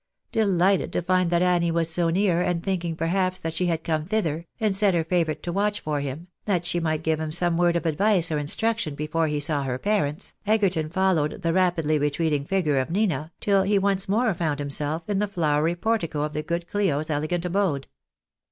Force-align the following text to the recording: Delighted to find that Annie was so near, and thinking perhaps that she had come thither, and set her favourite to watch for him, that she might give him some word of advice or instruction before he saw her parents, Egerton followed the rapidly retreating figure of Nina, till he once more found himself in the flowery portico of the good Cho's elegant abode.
Delighted 0.31 0.91
to 0.93 1.03
find 1.03 1.29
that 1.29 1.43
Annie 1.43 1.69
was 1.69 1.87
so 1.87 2.09
near, 2.09 2.41
and 2.41 2.63
thinking 2.63 2.95
perhaps 2.95 3.39
that 3.39 3.53
she 3.53 3.67
had 3.67 3.83
come 3.83 4.03
thither, 4.07 4.47
and 4.59 4.75
set 4.75 4.95
her 4.95 5.03
favourite 5.03 5.43
to 5.43 5.51
watch 5.51 5.79
for 5.81 5.99
him, 5.99 6.27
that 6.45 6.65
she 6.65 6.79
might 6.79 7.03
give 7.03 7.19
him 7.19 7.31
some 7.31 7.55
word 7.55 7.75
of 7.75 7.85
advice 7.85 8.31
or 8.31 8.39
instruction 8.39 8.95
before 8.95 9.27
he 9.27 9.39
saw 9.39 9.61
her 9.61 9.77
parents, 9.77 10.33
Egerton 10.47 10.89
followed 10.89 11.43
the 11.43 11.53
rapidly 11.53 11.99
retreating 11.99 12.45
figure 12.45 12.79
of 12.79 12.89
Nina, 12.89 13.31
till 13.39 13.61
he 13.61 13.77
once 13.77 14.09
more 14.09 14.33
found 14.33 14.57
himself 14.57 15.07
in 15.07 15.19
the 15.19 15.27
flowery 15.27 15.75
portico 15.75 16.23
of 16.23 16.33
the 16.33 16.41
good 16.41 16.65
Cho's 16.73 17.11
elegant 17.11 17.45
abode. 17.45 17.85